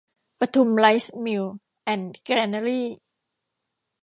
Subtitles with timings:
[0.39, 1.43] ปทุมไรซมิล
[1.83, 2.81] แอนด์ แกรนารี